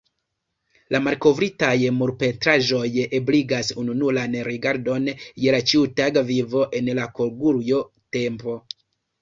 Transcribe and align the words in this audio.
La 0.93 0.99
malkovritaj 1.07 1.73
murpentraĵoj 1.97 2.87
ebligas 3.19 3.69
ununuran 3.83 4.39
rigardon 4.49 5.13
je 5.45 5.55
la 5.57 5.61
ĉiutaga 5.73 6.27
vivo 6.33 6.65
en 6.81 6.91
la 7.03 7.09
Kogurjo-tempo. 7.21 8.61